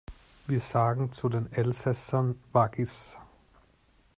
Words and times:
Wir 0.47 0.61
sagen 0.61 1.11
zu 1.11 1.29
den 1.29 1.53
Elsässern 1.53 2.35
Waggis. 2.53 3.15